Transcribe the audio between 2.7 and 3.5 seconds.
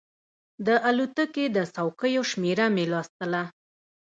مې لوستله.